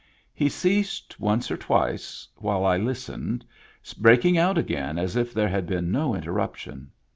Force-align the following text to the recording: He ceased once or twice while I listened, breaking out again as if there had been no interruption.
He 0.33 0.49
ceased 0.49 1.19
once 1.19 1.51
or 1.51 1.57
twice 1.57 2.27
while 2.37 2.65
I 2.65 2.75
listened, 2.77 3.45
breaking 3.99 4.35
out 4.35 4.57
again 4.57 4.97
as 4.97 5.15
if 5.15 5.31
there 5.31 5.49
had 5.49 5.67
been 5.67 5.91
no 5.91 6.15
interruption. 6.15 6.89